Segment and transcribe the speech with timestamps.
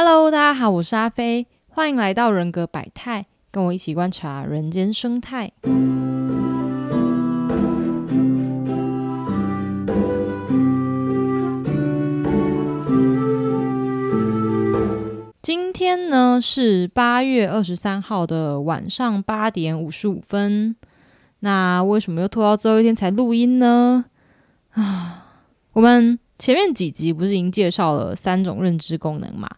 [0.00, 5.50] Hello，大家好，我是阿飞，欢迎来到人格百态，跟我一起观察人间生态。
[15.42, 20.76] 今天呢是八月二十三号的晚上八点五十五分。
[21.40, 24.04] 那为什么又拖到最后一天才录音呢？
[24.74, 25.26] 啊，
[25.72, 29.48] 我们前面几集不是已经介绍了三种认知功能嘛？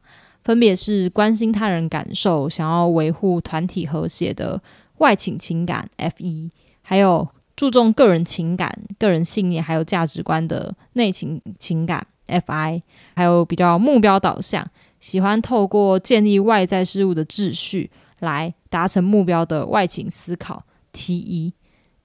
[0.42, 4.60] 分别是关心他人感受、想要维护团体和谐的
[4.98, 6.50] 外倾情感 F 一，
[6.82, 12.82] 还有注重个人情感、个人信念还有价值观的内倾情感 F I，
[13.14, 14.66] 还有比较目标导向。
[14.98, 20.62] 喜欢透过建立外在事物的秩序来达成目标的外倾思考
[20.92, 21.54] T 一，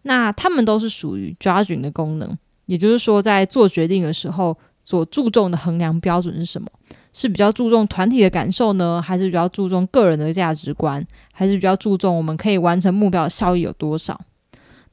[0.04, 6.70] 那他们都是属于 judging 的功能，也就是说，在做决定的时候所注重的衡量标准是什么？
[7.16, 11.02] 是比较注重团体的感受呢，还是比较注重个人的价值观，
[11.32, 14.20] 还是比较注重我们可以完成目标的效益有多少？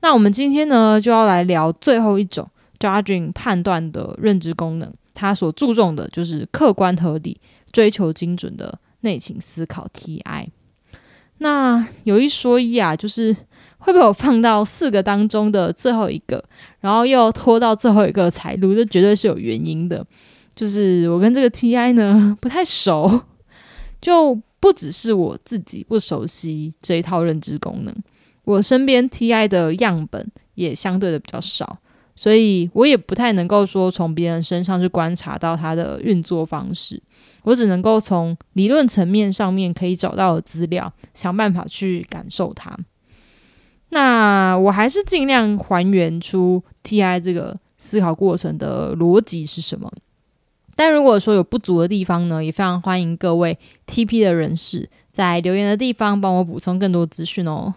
[0.02, 7.40] 那我们今天呢，就要来聊最后一种 judging 判断的认知功能，它所注重的就是客观合理。
[7.72, 10.48] 追求精准的内情思考 TI，
[11.38, 13.34] 那有一说一啊，就是
[13.78, 16.44] 会被我放到四个当中的最后一个，
[16.80, 20.04] 然后又拖到最后一个才录，这绝对是有原因的。
[20.54, 23.22] 就是我跟这个 TI 呢 不太熟，
[24.00, 27.94] 就不只是我自己不熟悉这一套认知功能，
[28.44, 31.78] 我身边 TI 的样本也相对的比较少，
[32.14, 37.02] 所以我也不太能够说从别人身上去观察到它的运作方式。
[37.44, 42.78] 我只能够从理论层面上面可以找到的资料，想办法去感受它。
[43.88, 49.90] 那我还是尽量还原出 TI 这个思考过程的逻辑是什么。
[50.76, 57.74] 但如果说有不足的地方呢，也非常欢迎各位 TP 的人士在留言的地方帮我补充更多资讯哦。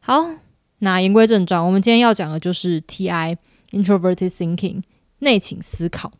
[0.00, 0.30] 好，
[0.78, 3.36] 那言归正传，我们今天要讲的就是 TI
[3.70, 4.82] Introverted Thinking
[5.18, 6.12] 内倾思考。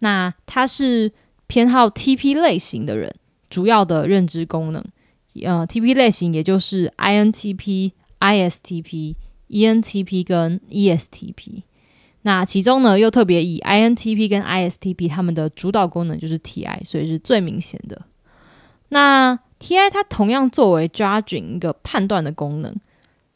[0.00, 1.12] 那它是。
[1.48, 3.14] 偏好 TP 类型的人，
[3.48, 4.84] 主要的认知功能，
[5.44, 9.14] 呃，TP 类型也就是 INTP、ISTP、
[9.48, 11.62] ENTP 跟 ESTP。
[12.26, 18.02] 那其中呢，又特别以 INTP 跟 ISTP 他们的主导功能就是 TI，所以是最明显的。
[18.88, 22.74] 那 TI 它同样作为 judging 一个判断的功能，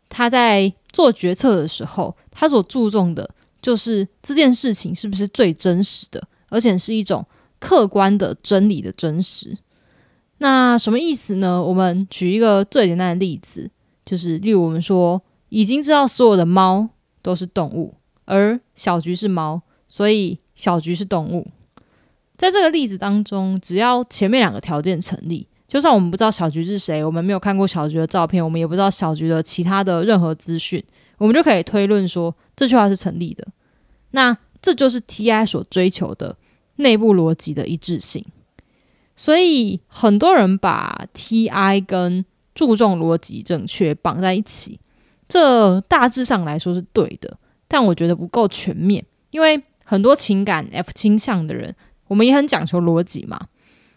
[0.08, 3.30] 它在做决策的时候，它所注重的
[3.62, 7.24] 就是这件事情是不是最真实的，而且是一种。
[7.60, 9.58] 客观的真理的真实，
[10.38, 11.62] 那什么意思呢？
[11.62, 13.70] 我们举一个最简单的例子，
[14.02, 15.20] 就是例如我们说，
[15.50, 16.88] 已经知道所有的猫
[17.20, 17.92] 都是动物，
[18.30, 21.48] 而小菊是猫，所以小菊是动物。
[22.36, 30.82] 在这个例子当中，只要前面两个条件成立，就算我们不知道小菊是谁，我们没有看过小菊的照片，我们也不知道小菊的其他的任何资讯，
[31.18, 33.46] 我们就可以推论说这句话是成立的。
[34.12, 36.36] 那这就是 T.I 所追求的。
[36.76, 38.24] 内部逻辑的一致性，
[39.14, 42.24] 所以很多人把 T I 跟
[42.54, 44.80] 注重逻辑正确绑在一起，
[45.28, 47.36] 这大致上来说是对的，
[47.72, 51.72] 但我觉得不够全面，因为很多情感 F 倾向的人，
[52.08, 53.46] 我们也很讲求逻辑嘛。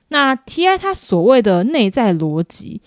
[0.09, 2.83] 那 T I 它所谓的内在逻辑，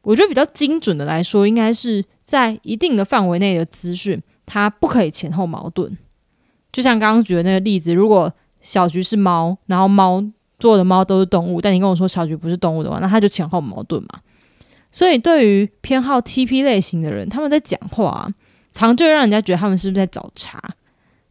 [0.00, 5.94] 我觉得比较精准的来说，应该是在一定的范围内的资讯，它不可以前后矛盾。
[6.72, 8.32] 就像刚刚举的那个例子，如果
[8.62, 10.24] 小菊是猫，然后猫
[10.58, 14.20] 做的猫都是动物，但你跟我说小菊不是动物的话，那它就前后矛盾嘛。
[14.90, 18.26] 所以对于偏好 TP 类型的人，他们在讲话，
[18.86, 20.60] 常就会让人家觉得他们是不是在找茬，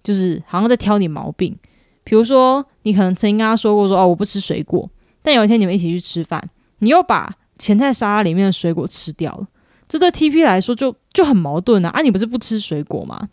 [0.03, 1.57] 就是好像在挑你毛病。
[2.03, 4.89] 比如说，你可能曾经跟他说过说哦我不吃水果，
[5.21, 6.41] 但有一天你们一起去吃饭，
[6.79, 9.47] 你又把前菜沙拉里面的水果吃掉了，
[9.87, 11.89] 这对 TP 来说就就很矛盾啊！
[11.89, 13.29] 啊，你不是不吃水果吗？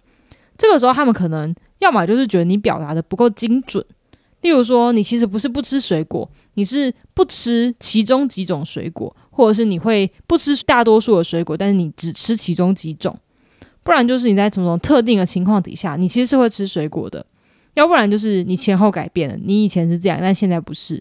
[0.56, 1.54] 这个时候他们可能。
[1.80, 3.84] 要么就是觉得你表达的不够精准，
[4.40, 13.14] 例如说你其实不是不吃水果，你是不吃其中几种水果，或者是你会不吃大多数的水果，但是你只吃其中几种，
[13.84, 17.24] 不然就是你在什么特定的情况底下，你其实是会吃水果的，
[17.74, 21.00] 要不然就是你前后改变了，你以前是这样，但现在不是，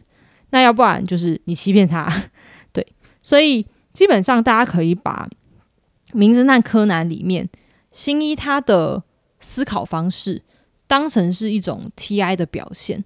[0.51, 2.07] 那要不然就是你欺骗他，
[2.71, 2.85] 对，
[3.23, 5.27] 所以基本上大家可以把
[6.15, 7.49] 《名侦探柯南》里面
[7.91, 9.01] 新一他的
[9.39, 10.43] 思考方式。
[10.85, 13.03] 当成是一种 T.I 的表现。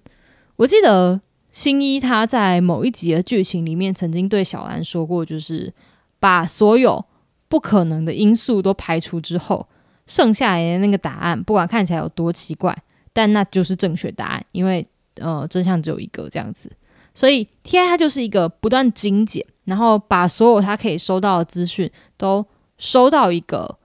[0.56, 1.22] 我记得
[1.52, 5.72] 新一他在某一集的剧情里面曾经对小兰说过，就是
[6.20, 7.02] 把所有
[7.48, 9.66] 不可能的因素都排除之后，
[10.06, 12.76] 剩下来的那个答案，不管看起来有多奇怪，
[13.12, 14.84] 但那就是正确答案，因为
[15.16, 16.70] 呃真相只有一个这样子。
[17.14, 22.46] 所以 T I 它就是一个不断精简，然后把所有它可以收到的资讯都
[22.76, 23.76] 收到一个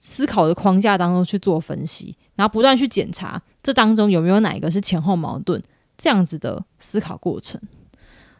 [0.00, 5.62] 思考的框架当中去做分析，然后不断去检查这当中有没有哪一个是前后矛盾
[5.96, 7.60] 这样子的思考过程。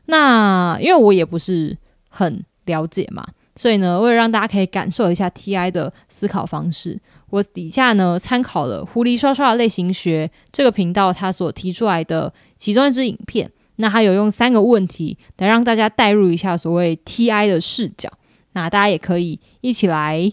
[0.07, 1.79] 那因为我也不是
[2.09, 3.25] 很了解嘛，
[3.62, 6.99] 所以呢，为了让大家可以感受一下 T I 的思考方式，
[7.31, 13.49] 我底下呢参考了“狐狸刷刷”的类型学这个频道他所提出来的其中一支影片。
[13.76, 18.11] 那他有用三个问题来让大家带入一下所谓 T I 的视角。
[18.55, 20.32] 那大家也可以一起来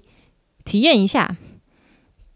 [0.65, 1.37] 体验一下。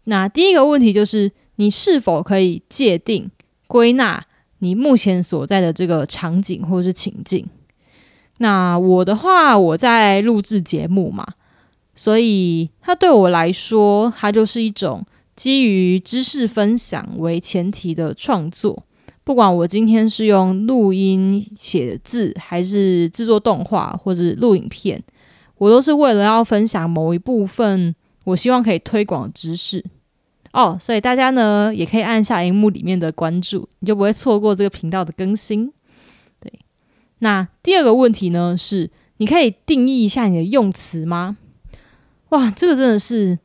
[0.04, 3.28] 那第一个问题就是：你是否可以界定、
[3.66, 4.22] 归纳？
[4.60, 7.44] 你目前所在的这个场景或者是情境，
[8.38, 11.26] 那我的话，我在录制节目嘛，
[11.94, 18.82] 所以它对我来说，它就是一种基于知识分享为前提的创作。
[19.22, 25.02] 不管我今天是用录音写字，还是制作动画或者录影片，
[25.56, 27.94] 我都是为了要分享某一部分
[28.24, 29.82] 我希望可以推广知识。
[30.52, 35.72] 哦，所以大家呢也可以按下荧幕里面的关注，你就不会错过这个频道的更新。
[37.20, 41.36] 那第二个问题呢是，你可以定义一下你的用词吗？
[42.30, 43.38] 哇，这个真的是，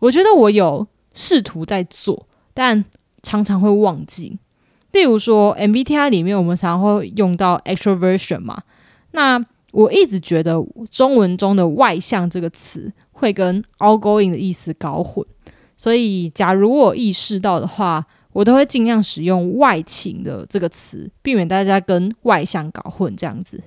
[0.00, 2.84] 我觉得我有试图在做，但
[3.22, 4.38] 常常会忘记。
[4.90, 8.62] 例如说，MBTI 里面我们常常会用到 extroversion 嘛，
[9.12, 15.24] 那我一直觉得中文中的外向这个词会跟 outgoing 的意思搞混。
[15.78, 23.62] 所以，假如我意识到的话，我都会尽量使用“外倾”的这个词，避免大家跟外向搞混这样子。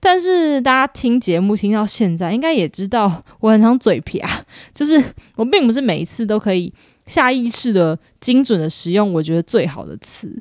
[0.00, 4.44] 但是，大家听节目听到现在，应该也知道我很常嘴皮啊，
[4.74, 5.02] 就是
[5.36, 6.72] 我并不是每一次都可以
[7.06, 10.40] 下意识的精准的使用我觉得最好的词。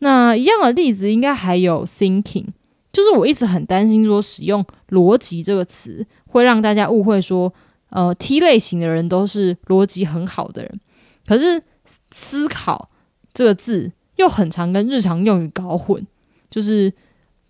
[0.00, 2.46] 那一样的例子，应该还有 “thinking”，
[2.92, 7.52] 就是我一直很担心说使用“逻辑”这个词会让大家误会说。
[7.90, 10.80] 呃，T 类型的人都是逻辑很好的人，
[11.28, 11.62] 可是
[12.10, 12.88] 思考
[13.32, 16.04] 这个字又很常跟日常用语搞混，
[16.50, 16.92] 就是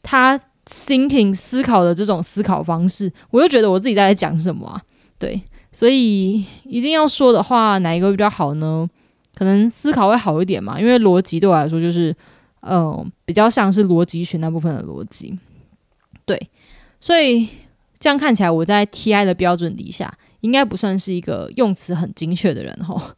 [0.03, 4.83] 他 thinking 思考的这种思考方式，我又觉得我自己在讲什么啊？
[5.19, 5.43] 对，
[5.73, 8.89] 所以一定要说的话，哪一个比较好呢？
[9.35, 12.15] 可能思考会好一点嘛，因为逻辑对我来说就是，
[12.61, 15.39] 嗯，比较像是逻辑学那部分的逻辑。
[16.25, 16.51] 对，
[17.01, 17.49] 所以
[17.99, 20.13] 这样看起来，我在 TI 的标准底下。
[20.41, 23.17] 应该不算是一个用词很精确的人哈。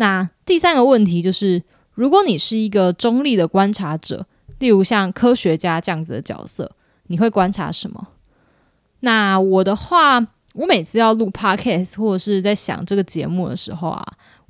[0.00, 1.62] 那第三个问题就是，
[1.92, 4.26] 如果你是一个中立的观察者，
[4.58, 6.72] 例如像科学家这样子的角色，
[7.08, 8.08] 你会观察什么？
[9.00, 14.02] 那我的话，我每次要录 podcast 或者是在想这个节目的时候啊，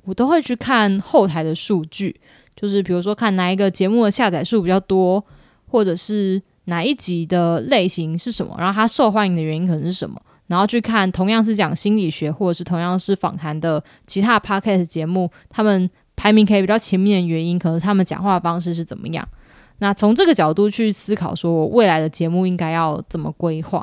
[0.05, 2.17] 我都会去看后台的数据，
[2.55, 5.21] 就是比如说看哪一个节目的下载数比较多，
[5.67, 10.21] 或者是哪一集的类型是什么，然后它受欢迎的原因可能是什么。
[10.51, 19.25] 然后去看同样是讲心理学或者是同样是访谈的其他 podcast 节目，他们排名可以比较前面的原因，可能他们讲话方式是怎么样。
[19.79, 23.81] 那从这个角度去思考，说我未来的节目应该要怎么规划。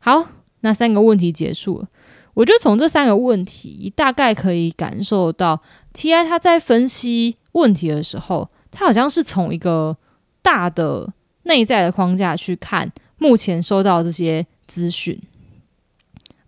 [0.00, 0.26] 好，
[0.62, 1.86] 那三个问题结束了。
[2.34, 9.96] 我觉得从这三个问题，大概可以感受到 T.I 他在分析问题的时候，他好像是从一个
[10.42, 11.12] 大的
[11.44, 15.16] 内在的框架去看目前收到这些资讯。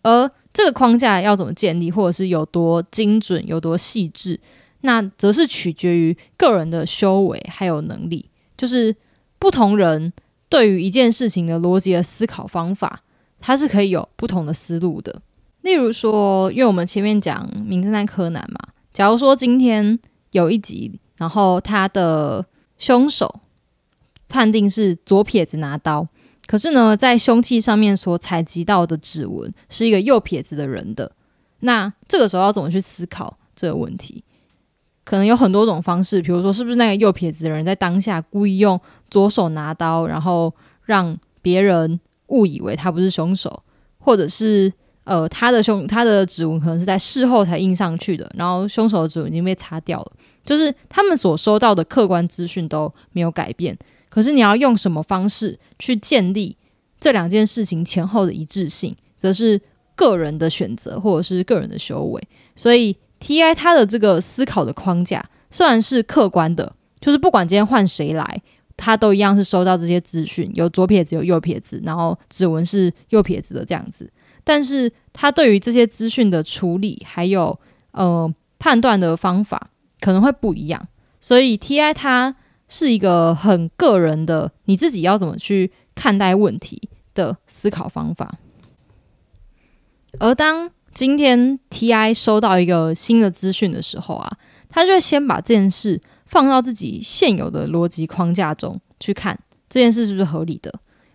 [0.02, 4.38] 而这个框架要怎么建立，或者是有多精准、有多细致，
[4.80, 8.28] 那则是取决于个人的修为还有能力。
[8.56, 8.94] 就是
[9.38, 10.12] 不同人
[10.48, 13.00] 对于一件事情的逻辑的思考方法，
[13.40, 15.22] 它是可以有不同的思路的。
[15.62, 18.58] 例如说，因为我们前面讲《名侦探柯南》嘛，
[18.92, 19.98] 假如说今天
[20.32, 22.44] 有一集，然后他的
[22.78, 23.40] 凶手
[24.28, 26.08] 判定是左撇子拿刀。
[26.50, 31.12] 可是呢，在凶器上面所采集到的指纹是一个右撇子的人的，
[31.60, 34.24] 那这个时候要怎么去思考这个问题？
[35.04, 40.52] 可能有很多种方式，比如说是不是那个右撇子的人在当下故意用左手拿刀，然后
[40.82, 43.62] 让别人误以为他不是凶手，
[44.00, 44.72] 或者是
[45.04, 50.12] 呃他的凶他的指纹可能是在事后才印上去的，然后凶手的指纹已经被擦掉了，
[50.44, 53.78] 就是他们所收到的客观资讯都没有改变。
[54.10, 56.54] 可是你要用什么方式去建立
[57.00, 59.58] 这两件事情前后的一致性，则是
[59.94, 62.22] 个人的选择或者是个人的修为。
[62.56, 68.42] 所以 T I 它的这个思考的框架虽然是客观的，就是不管今天换谁来，
[68.76, 74.10] 他都一样是收到这些资讯，有左撇子有右撇子，然后指纹是右撇子的这样子。
[74.42, 77.56] 但是他对于这些资讯的处理还有
[77.92, 80.88] 呃判断的方法可能会不一样。
[81.20, 82.34] 所以 T I 它。
[82.70, 88.38] 是一个很个人的，你自己要怎么去看待问题的思考方法。
[90.20, 100.72] 而当今天 TI 收到一个新的资讯的时候啊，他就会先把这件事放到自己现有的逻辑框架中去看，这件事是不是合理的。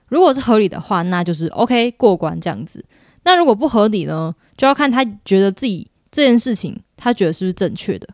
[0.08, 2.84] 如果是合理的话，那就是 OK 过关这样子。
[3.24, 8.08] 那如果不合理呢，就要看他觉得自己这件事情他觉得是不是正确的。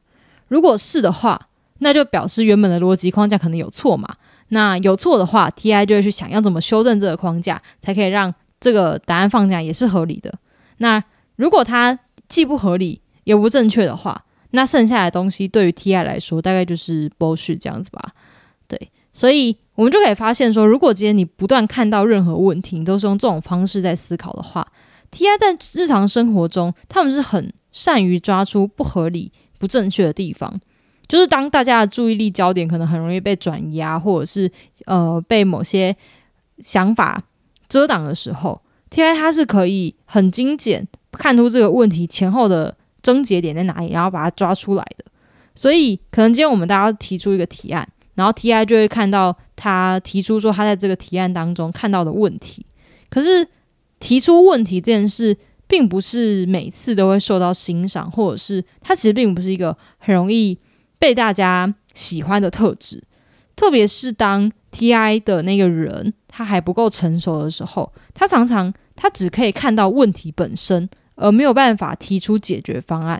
[0.47, 1.49] 如果是的话，
[1.83, 4.15] 那就表示原本的逻辑框架可能有错嘛。
[4.49, 10.33] 那有错的话，TI 就会去想要怎么修正这个框架，才可以让这个答案放假也是合理的。
[10.77, 11.03] 那
[11.37, 11.97] 如果它
[12.27, 18.11] 既不合理也不正确的话，那剩下的东西对于 TI 来说大概就是 bullshit 这样子吧。
[18.67, 24.67] 对，所以我们就可以发现说，如果今天你不断看到任何问题，你都是用这种方式在思考的话
[25.11, 30.59] ，TI 在日常生活中他们是很善于抓出不合理、不正确的地方。
[31.11, 34.49] 就是当大家的注意力焦点可能很容易被转移啊，或者是
[34.85, 35.93] 呃被某些
[36.59, 37.21] 想法
[37.67, 45.03] 遮挡的时候，TI 它是可以很精简看出这个问题前后的症结点在哪里，然后把它抓出来的。
[45.53, 52.65] 所以可能今天我们大家提出一个提案，然后 TI 就会看到他提出说他在这个提案当中看到的问题。
[53.09, 53.45] 可是
[53.99, 55.37] 提出问题这件事，
[55.67, 60.57] 并不是每次都会受到欣赏，或者是它其实并不是一个很容易。
[61.01, 63.03] 被大家喜欢的特质，
[63.55, 65.19] 特别是当 T.I.
[65.21, 73.19] 的那个人他还不够成熟的时候，他常常他只可以看到问题本身，而没有办法提出解决方案，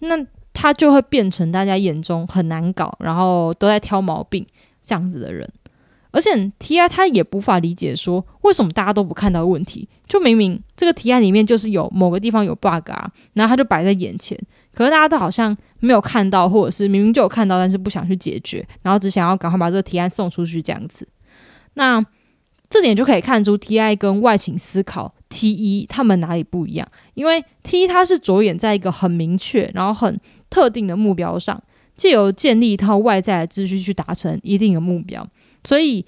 [0.00, 4.44] 那他就会变成大家眼中很难搞，然后都在挑毛病
[4.82, 5.48] 这样子的人。
[6.12, 14.38] 而且 T I 他也无法理解说为什么大家都不看到问题，就明明这个提案里面就是有某个地方有 bug 啊，然后他就摆在眼前，
[14.74, 21.06] 可是大家都好像没有看到，或者是明明就有看到，但是不想去解决，然后只想要赶快把这个提案送出去这样子。
[21.74, 22.04] 那
[22.68, 31.62] 这点就可以看出 T I 跟外勤思考 T 一他们哪里不一样，因为 T 一他是着眼在一个很明确，然后很特定的目标上，
[31.96, 35.26] 借由建立一套外在的秩序去达成一定的目标。
[35.64, 36.04] 所以，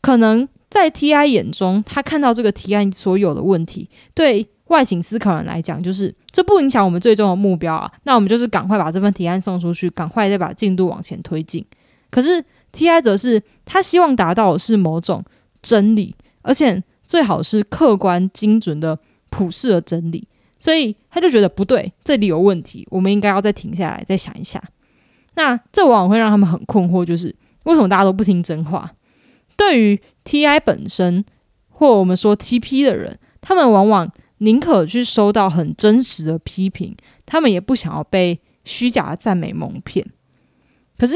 [0.00, 7.90] 可能在 TI 眼中，他看到这个提案所有的问题，对外形思考人来讲，就是这不影响我们最终的目标啊。
[8.04, 11.64] 那我们就是赶快把这份提案送出去，赶快再把进度往前推进。
[12.10, 15.24] 可是 TI 则是他希望达到的是某种
[15.62, 18.98] 真理，而且最好是客观精准的
[19.30, 20.26] 普世的真理。
[20.58, 24.62] 所以他就觉得不对，这里有问题，我们应该要再停下来，再想一下。
[25.34, 27.34] 那这往往会让他们很困惑，就是。
[27.66, 28.92] 为什么大家都不听真话？
[29.56, 31.24] 对于 TI 本身，
[31.68, 40.06] 或我们说 TP 的人，他们往往宁可去收到很真实的批评，他们也不想要被虚假的赞美蒙骗。
[40.98, 41.14] 可是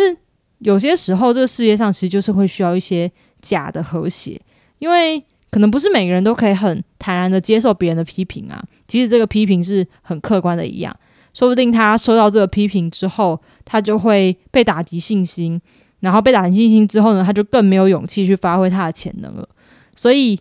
[0.58, 4.40] 有些时候，这个世界上其实就是会需要一些假的和谐，
[4.78, 8.62] 因为可能不是每个人都可以很坦然的接受别人的批评啊。
[8.86, 10.94] 即使这个批评是很客观的一样，
[11.32, 15.60] 说不定他收到这个批评之后，他就会被打击信心。
[16.00, 19.48] 然后被打信心之后呢，他就更没有勇气去发挥他的潜能了。
[19.94, 20.40] 所以，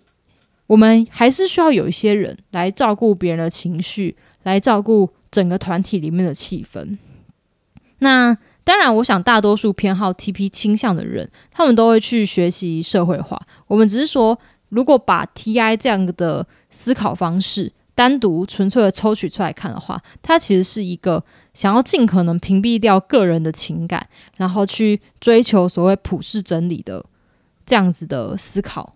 [0.67, 6.97] 我们还是需要有一些人来照顾别人的情绪，来照顾整个团体里面的气氛。
[7.99, 13.41] 那当然，我想大多数偏好 TP 倾向的人，他们都会去学习社会化。
[13.67, 14.39] 我们只是说，
[14.69, 21.23] 如果把 TI 这样的思考方式单独纯粹的抽取出来看的话，它其实是一个。
[21.59, 27.03] 想要尽可能屏蔽掉个人的情感，然后去追求所谓普世真理的
[27.65, 28.95] 这样子的思考。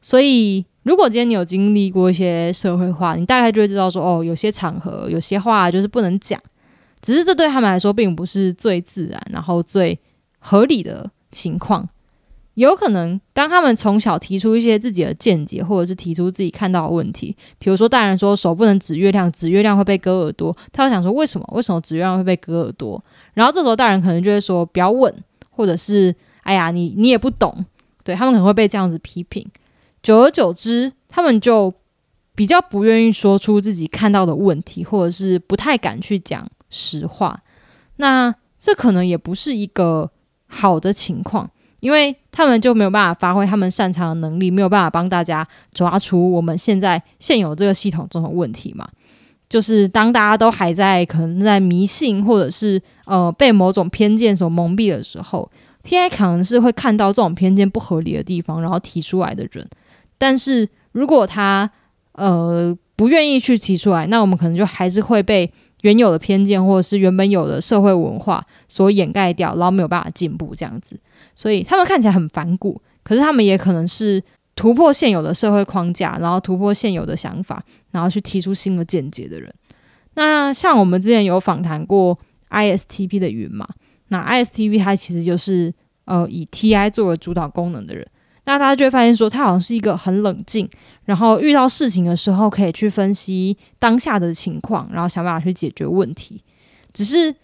[0.00, 6.40] 所以，如果今天你有经历过一些社会化，你大概就会知道说，哦，有些场合、有些话就是不能讲。
[7.02, 9.98] 只是这对他们来说，并不是最自然、然后最
[10.38, 11.88] 合理的情况。
[12.58, 21.48] 有可能，当他们从小提出一些自己的见解，或者是提出自己看到的问题，比如说大人说手不能指月亮，指月亮会被割耳朵，他会想说为什么？
[21.52, 23.02] 为什么指月亮会被割耳朵？
[23.34, 25.14] 然后这时候大人可能就会说不要问，
[25.50, 26.12] 或者是
[26.42, 27.64] 哎呀你你也不懂，
[28.02, 29.46] 对他们可能会被这样子批评。
[30.02, 31.72] 久而久之，他们就
[32.34, 37.40] 比较不愿意说出自己看到的问题，或者是不太敢去讲实话。
[37.96, 40.10] 那这可能也不是一个
[40.48, 41.48] 好的情况。
[41.80, 48.88] 因为他们就没有办法发挥他们擅长的能力，没有办法帮大家抓出我们现在现有这个系统中的问题嘛？
[49.48, 55.50] 就是当大家都还在可能在迷信，或者是呃被某种偏见所蒙蔽的时候
[55.82, 59.68] ，TI 可能是会看到这种偏见不合理的地方，然后提出来的人。
[60.16, 61.68] 但是如果他
[62.12, 65.48] 呃不愿意去提出来，那我们可能就还是会被
[65.82, 70.98] 原有的偏见或者是原本有的社会文化所掩盖掉，然后没有办法进步这样子。
[71.36, 74.20] 所以他们看起来很反骨，可是他们也可能是
[74.56, 77.62] 突破现有的社会框架，然后突破现有的想法，
[77.92, 79.54] 然后去提出新的见解的人。
[80.14, 82.18] 那像我们之前有访谈过
[82.50, 83.68] ISTP 的云嘛？
[84.08, 85.72] 那 ISTP 它其实就是
[86.06, 88.04] 呃以 TI 作为主导功能的人。
[88.48, 90.66] 那大家就会发现说，他好像是一个很冷静，
[91.04, 96.42] 然后遇到事情的时候可以去分析当下的情况，然后想办法去解决问题。
[96.94, 97.34] 只是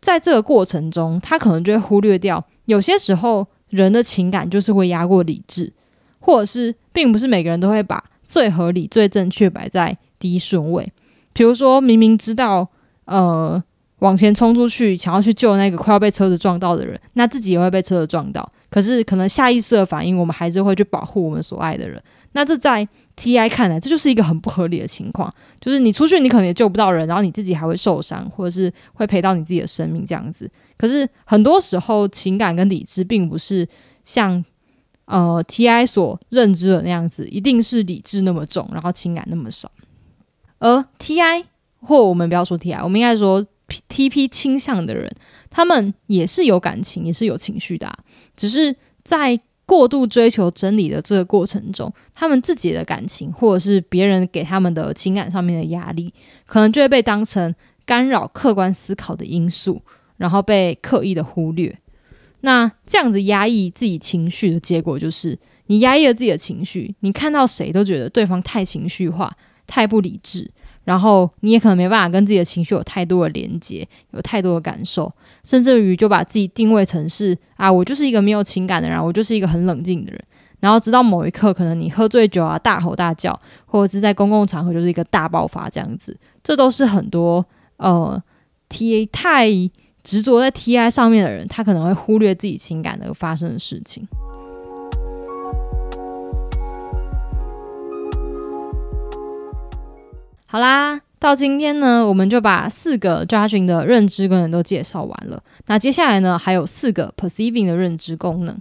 [0.00, 5.72] 在这个过程中，他可能就会忽略掉，有些时候人的情感就是会压过理智，
[6.18, 10.92] 或者是并不是每个人都会把最合理、最正确摆在第一顺位。
[11.32, 12.68] 比如说明明知道，
[13.04, 13.62] 呃。
[14.02, 18.52] 往前冲出去，想要去救那个快要被车子撞到的人，那自己也会被车子撞到。
[18.72, 22.02] 可是可能下意识的反应，我们还是会去保护我们所爱的人。
[22.32, 25.32] 那这在 T I 看来，这就是一个很不合理的情况。
[25.60, 30.50] 就是你出去，你可能也救不到人，然后你自己还会受伤，或者是会赔到你自己的生命这样子。
[30.78, 33.68] 可是很多时候，情感跟理智并不是
[34.02, 34.42] 像
[35.04, 39.70] 呃 T I 所认知的那样子，一定是理智那么重，然后情感那么少。
[40.58, 41.44] 而 T I
[41.82, 43.46] 或我们不要说 T I，我们应该说。
[43.88, 45.10] T P 倾向的人，
[45.50, 47.92] 他们也是有感情，也是有情绪的，
[48.36, 56.12] 只是在过度追求真理的这个过程中，他们自己的感情或者是别人给他们的情感上面的压力，
[56.44, 57.54] 可能就会被当成
[57.86, 59.80] 干扰客观思考的因素，
[60.16, 61.78] 然后被刻意的忽略。
[62.40, 69.34] 那这样子压抑自己情绪的结果，就是你压抑了自己的情绪，你看到谁都觉得对方太情绪化，
[69.66, 70.50] 太不理智。
[70.84, 75.12] 然后你也可能没办法跟自己的情绪有太多的连接，有太多的感受，
[75.44, 80.20] 甚至于就把自己定位成是啊，我就是一个没有情感的人，我就是一个很冷静的人。
[80.60, 87.44] 然后直到某一刻，可能你喝醉酒啊，大吼大叫，或者是在公共场合就是一个大爆发这样子，这都是很多
[87.78, 88.22] 呃
[88.68, 89.48] T A 太
[90.04, 94.06] 执着在 T I 上面的人，他可能会忽略自己情感的发生的事情。
[100.52, 105.42] 好啦，到今天呢，我们就把四个 judging 的认知功能都介绍完了。
[105.64, 108.60] 那接下来呢，还有四个 perceiving 的认知功能。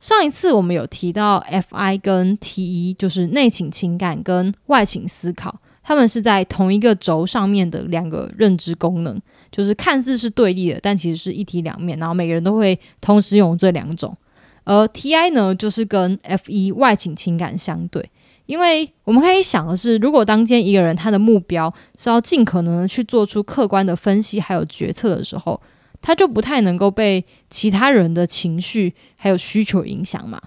[0.00, 9.16] 上一次我们有提到 Fi 跟 Te，就是内倾情感跟外倾思考，他们是在同一个轴上面的两个认知功能，
[9.52, 11.96] 就是看似是对立的，但其实是一体两面。
[11.96, 14.16] 然后每个人都会同时用这两种。
[14.64, 18.10] 而 Ti 呢，就是跟 Fe 外倾情感相对。
[18.46, 25.60] 因为我们可以想的是，如果当间一个人他的目标是要尽可能的去做出客观的分析还有决策的时候，
[26.02, 30.40] 他就不太能够被其他人的情绪还有需求影响嘛。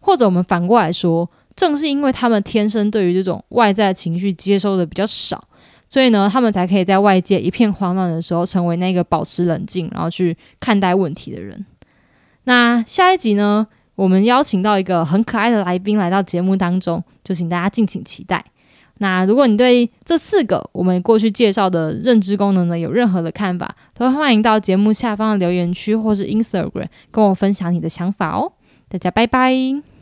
[0.00, 5.48] 或者我们反过来说，正是因为他们天生对于这种外在情绪接收的比较少，
[5.88, 11.64] 所以呢，他们才可以在外界一片慌乱的时候，成为那个保持冷静然后去看待问题的人。
[12.44, 13.68] 那下一集呢？
[13.96, 18.44] 我们邀请到一个很可爱的来宾来到节目当中，就请大家敬请期待。
[18.98, 28.52] 那如果你对这四个我们过去介绍的认知功能呢有任何的看法，都欢迎到节目下方的留言区或是 Instagram 跟我分享你的想法哦。
[28.88, 29.95] 大家拜拜。